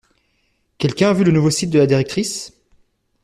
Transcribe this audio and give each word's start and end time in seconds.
Quelqu'un 0.79 1.11
a 1.11 1.13
vu 1.13 1.23
le 1.23 1.31
nouveau 1.31 1.51
site 1.51 1.69
de 1.69 1.77
la 1.77 1.85
directrice? 1.85 2.53